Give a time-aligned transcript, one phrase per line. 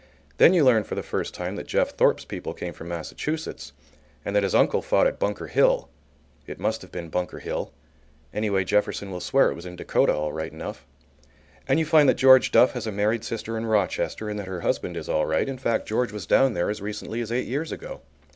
[0.37, 3.71] Then you learn for the first time that Jeff Thorpe's people came from Massachusetts
[4.25, 5.89] and that his uncle fought at Bunker Hill
[6.47, 7.71] (it must have been Bunker Hill,
[8.33, 10.87] anyway Jefferson will swear it was in Dakota all right enough);
[11.67, 14.61] and you find that George Duff has a married sister in Rochester and that her
[14.61, 17.71] husband is all right; in fact, George was down there as recently as eight years
[17.71, 18.01] ago.